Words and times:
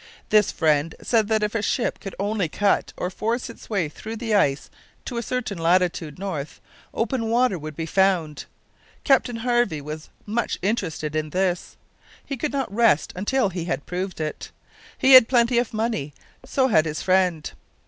This 0.29 0.51
friend 0.51 0.95
said 1.03 1.27
that 1.27 1.43
if 1.43 1.53
a 1.53 1.61
ship 1.61 1.99
could 1.99 2.15
only 2.17 2.49
cut 2.49 2.91
or 2.97 3.11
force 3.11 3.51
its 3.51 3.69
way 3.69 3.87
through 3.87 4.15
the 4.15 4.33
ice 4.33 4.71
to 5.05 5.17
a 5.17 5.21
certain 5.21 5.59
latitude 5.59 6.17
north, 6.17 6.59
open 6.91 7.29
water 7.29 7.59
would 7.59 7.75
be 7.75 7.85
found. 7.85 8.45
Captain 9.03 9.35
Harvey 9.35 9.79
was 9.79 10.09
much 10.25 10.57
interested 10.63 11.15
in 11.15 11.29
this. 11.29 11.77
He 12.25 12.35
could 12.35 12.51
not 12.51 12.73
rest 12.73 13.13
until 13.15 13.49
he 13.49 13.65
had 13.65 13.85
proved 13.85 14.19
it. 14.19 14.49
He 14.97 15.13
had 15.13 15.27
plenty 15.29 15.59
of 15.59 15.71
money, 15.71 16.15
so 16.43 16.67
had 16.69 16.85
his 16.85 17.03
friend. 17.03 17.51